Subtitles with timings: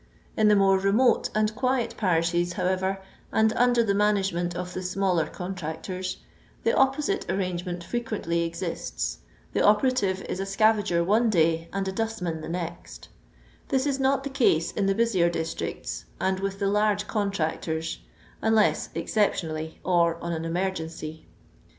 [0.35, 2.99] In the more remote and quiet parishes, however,
[3.31, 6.17] and under the management of the smaller contractors,
[6.63, 9.19] the oppo site arrangement frequently exists;
[9.53, 13.09] the operative is a scavager one day, and a dustman the next
[13.67, 17.99] This is not the case in the busier districts, and with the large contractors,
[18.41, 21.27] unless exceptionally, or on an emergency.